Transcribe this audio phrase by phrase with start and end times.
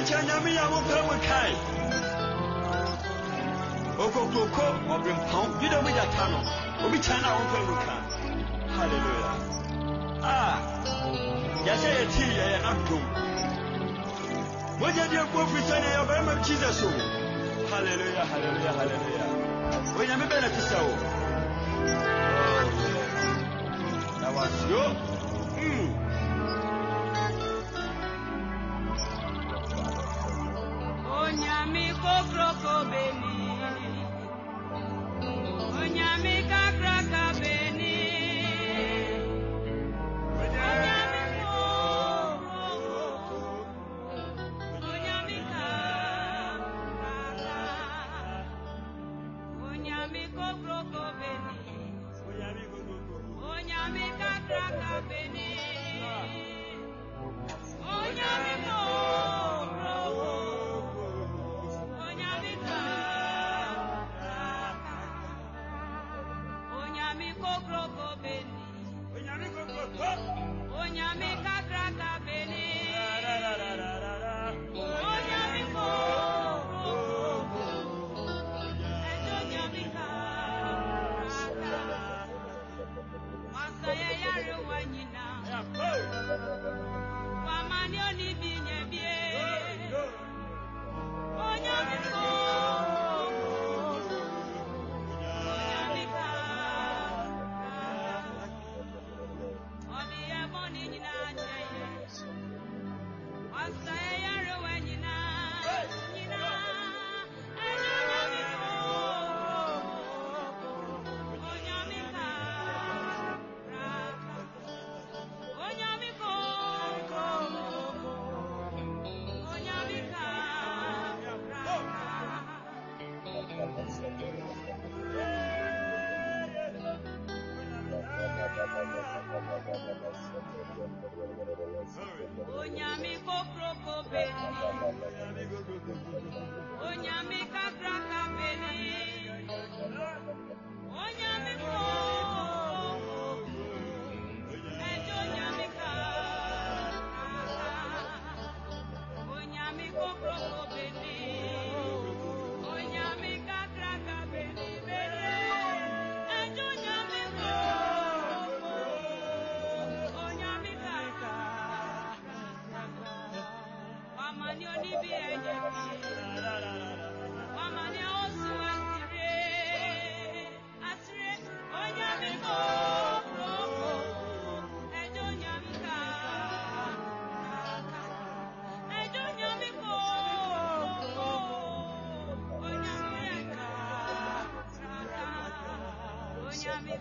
[0.00, 1.52] mekyerɛ nyame yɛ wopɛ mu kae
[4.04, 6.38] okokroko ɔbrempɔn yuda mu gyata no
[6.84, 7.94] obi kyɛn no a wopɛ mu ka
[8.76, 9.32] halleluya
[10.24, 10.34] a
[11.66, 13.04] yɛsɛ yɛtii yɛyɛ nadom
[14.80, 16.88] mogya deɛ kuo firi sɛ neɛ yɛɔbarima jesus o
[17.70, 19.24] halleluya halleluya halleluya
[20.00, 20.94] onyame bɛ na te sɛ wo
[24.20, 25.19] na wasio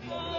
[0.09, 0.38] Lord.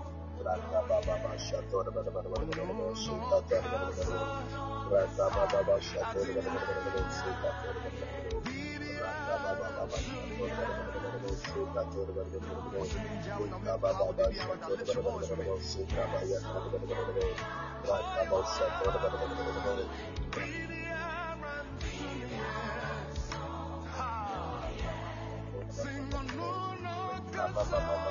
[25.71, 28.10] Sing a no,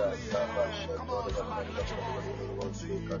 [0.00, 2.00] Come on, somebody, let your
[2.56, 3.20] voice be heard.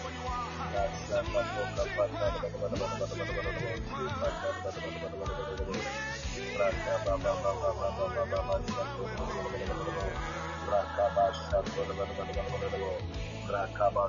[13.51, 14.07] Rakaba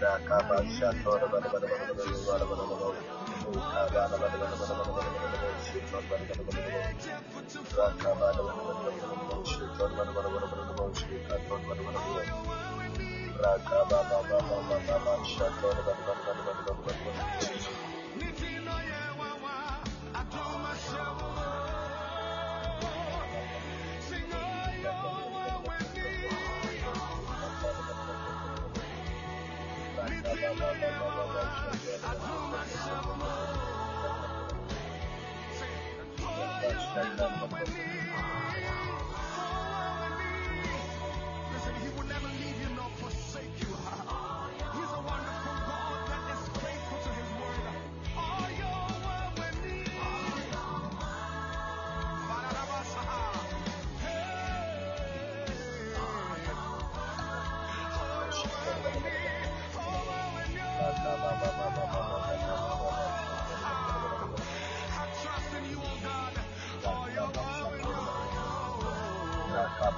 [0.00, 0.56] Rakaba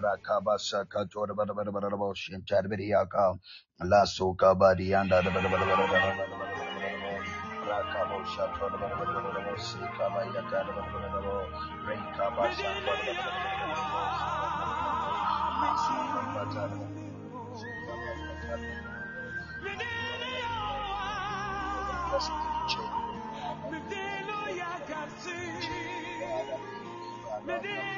[0.00, 3.38] Rakabasha Katora Barabash and Tarbiriaka
[3.84, 5.22] Lasso Kabadianda
[7.68, 10.60] Rakabosha Torabashi Kabayaka
[11.86, 12.70] Rekabasha
[27.46, 27.93] Medelo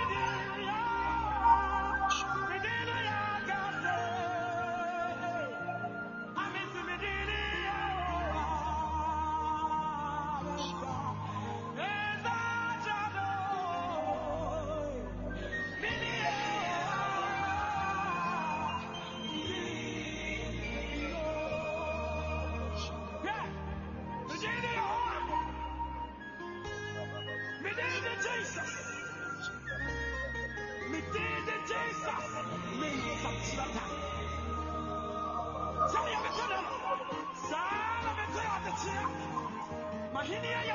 [40.24, 40.73] 我是你爷。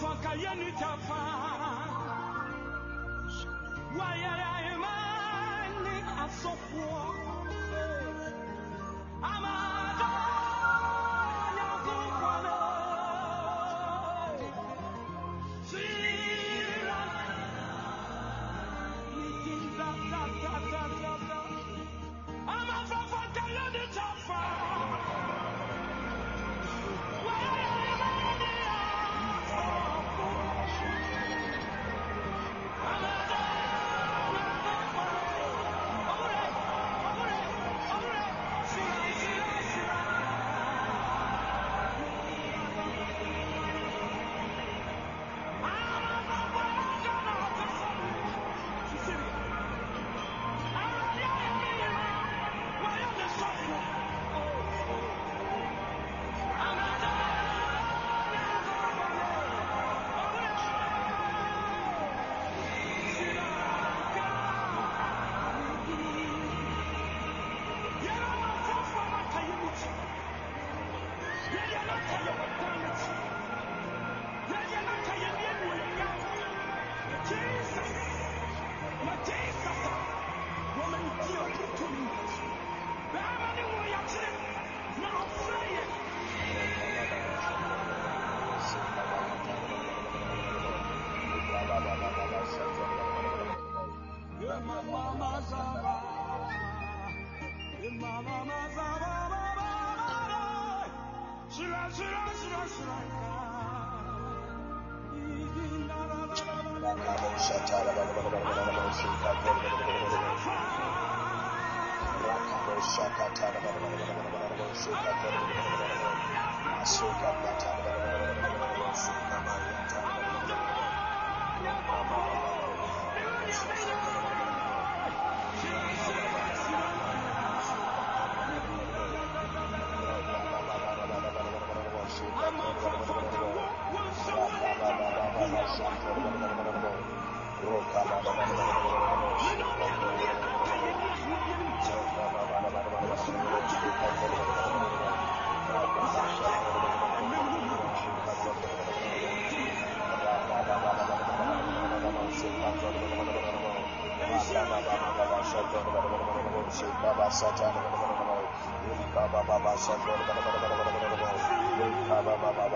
[0.00, 1.20] fakayeni tafa.
[3.98, 6.88] Wayara imani asofo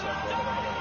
[0.00, 0.77] Shabbat.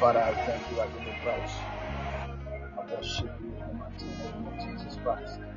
[0.00, 0.80] Father, I thank you.
[0.80, 1.54] I give you praise.
[2.76, 3.78] I worship you in
[4.44, 5.55] the Jesus Christ.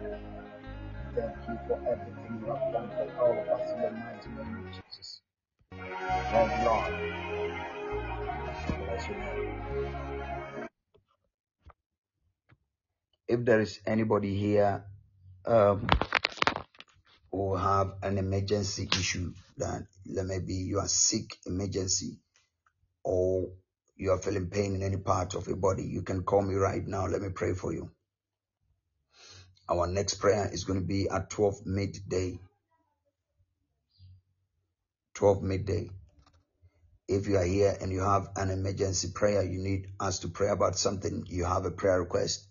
[1.16, 4.68] Thank you for everything you have done for all of us in the mighty name
[4.68, 5.22] of Jesus.
[5.74, 7.20] You, Lord.
[8.86, 9.18] Bless your.
[13.28, 14.86] If there is anybody here
[15.46, 15.88] um,
[17.32, 22.20] who have an emergency issue, that maybe you are sick, emergency,
[23.04, 23.50] or
[23.96, 26.86] you are feeling pain in any part of your body, you can call me right
[26.86, 27.08] now.
[27.08, 27.92] Let me pray for you.
[29.70, 32.40] Our next prayer is going to be at 12 midday.
[35.14, 35.90] 12 midday.
[37.08, 40.50] If you are here and you have an emergency prayer, you need us to pray
[40.50, 42.48] about something, you have a prayer request,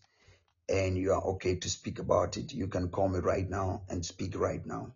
[0.68, 4.04] and you are okay to speak about it, you can call me right now and
[4.04, 4.94] speak right now.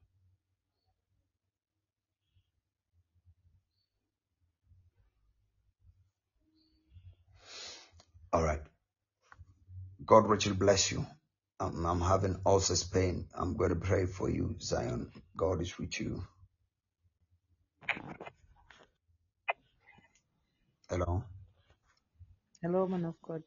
[8.33, 8.63] All right.
[10.05, 11.07] God richly bless you.
[11.63, 13.29] Um, I'm having ulcers pain.
[13.35, 15.13] I'm going to pray for you, Zion.
[15.37, 16.25] God is with you.
[20.91, 21.25] Hello.
[22.63, 23.43] Hello, man of God.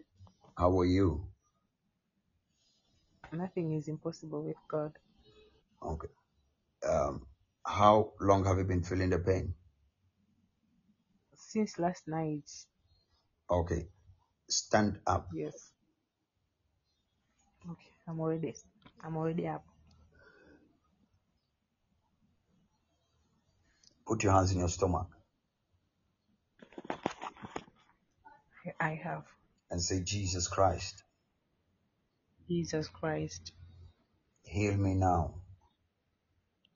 [0.57, 1.27] How are you?
[3.33, 4.93] Nothing is impossible with God.
[5.83, 6.07] Okay.
[6.87, 7.27] Um,
[7.65, 9.55] how long have you been feeling the pain?
[11.35, 12.49] Since last night,
[13.49, 13.89] Okay.
[14.49, 15.29] Stand up.
[15.33, 15.71] yes.
[17.69, 17.94] Okay, I'm already, I'm already up.
[24.07, 25.07] Put your hands in your stomach
[28.79, 29.23] I have
[29.71, 31.03] and say, Jesus Christ,
[32.47, 33.51] Jesus Christ.
[34.43, 35.35] heal me now.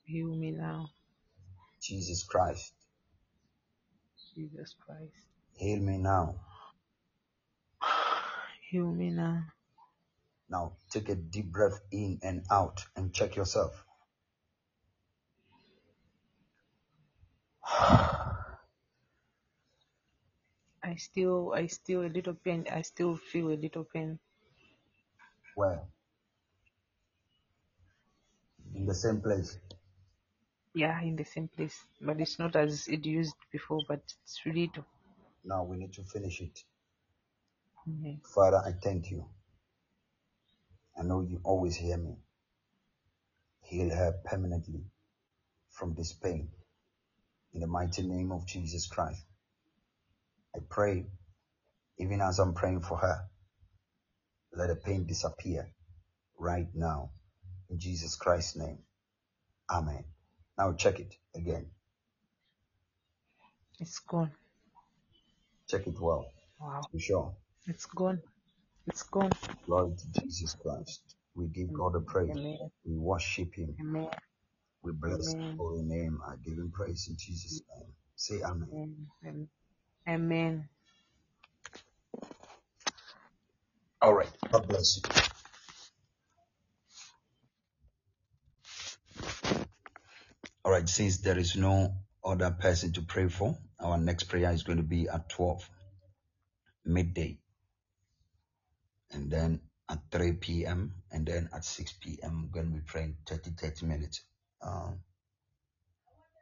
[0.06, 0.90] Heal me now,
[1.82, 2.74] Jesus Christ,
[4.36, 5.26] Jesus Christ.
[5.54, 6.36] heal me now.
[8.72, 9.44] Heal me now.
[10.50, 13.86] Now take a deep breath in and out and check yourself.
[20.82, 22.66] I still, I still a little pain.
[22.72, 24.18] I still feel a little pain.
[25.56, 25.82] Where?
[28.74, 29.58] In the same place.
[30.74, 33.82] Yeah, in the same place, but it's not as it used before.
[33.88, 34.68] But it's really.
[34.68, 34.86] little.
[35.44, 36.64] Now we need to finish it.
[37.88, 38.22] Amen.
[38.34, 39.26] Father, I thank you.
[41.00, 42.18] I know you always hear me.
[43.64, 44.84] Heal her permanently
[45.72, 46.50] from this pain.
[47.54, 49.24] In the mighty name of Jesus Christ.
[50.56, 51.06] I pray,
[52.00, 53.26] even as I'm praying for her,
[54.56, 55.72] let the pain disappear
[56.38, 57.12] right now.
[57.70, 58.80] In Jesus Christ's name.
[59.72, 60.04] Amen.
[60.58, 61.68] Now check it again.
[63.80, 64.32] It's gone.
[65.70, 66.26] Check it well.
[66.60, 67.36] Wow, You sure?
[67.68, 68.22] it's gone.
[69.12, 69.32] Gone.
[69.66, 71.02] Glory to Jesus Christ.
[71.36, 72.32] We give God a praise.
[72.32, 72.72] Amen.
[72.86, 73.76] We worship Him.
[73.80, 74.10] Amen.
[74.84, 76.20] We bless His holy name.
[76.28, 77.94] I give Him praise in Jesus' name.
[78.16, 79.08] Say Amen.
[79.24, 79.48] Amen.
[80.08, 80.70] Amen.
[84.02, 84.30] All right.
[84.52, 85.04] God bless you.
[90.66, 90.88] All right.
[90.88, 94.84] Since there is no other person to pray for, our next prayer is going to
[94.84, 95.70] be at 12
[96.86, 97.40] midday,
[99.12, 102.44] and then at 3 p.m., and then at 6 p.m.
[102.46, 104.22] I'm going to be praying 30 30 minutes.
[104.62, 105.00] Um,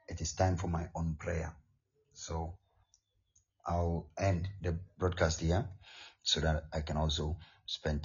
[0.07, 1.55] it is time for my own prayer.
[2.13, 2.57] So
[3.65, 5.67] I'll end the broadcast here
[6.23, 8.03] so that I can also spend